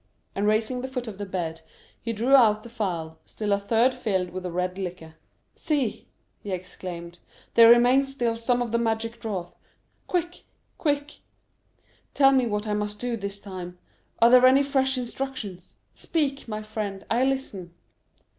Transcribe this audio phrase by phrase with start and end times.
[0.33, 1.61] And raising the foot of the bed,
[2.01, 5.13] he drew out the phial, still a third filled with the red liquor.
[5.55, 6.07] "See,"
[6.39, 7.19] he exclaimed,
[7.53, 9.55] "there remains still some of the magic draught.
[10.07, 10.45] Quick,
[10.79, 11.19] quick!
[12.15, 13.77] tell me what I must do this time;
[14.19, 15.77] are there any fresh instructions?
[15.93, 17.75] Speak, my friend; I listen."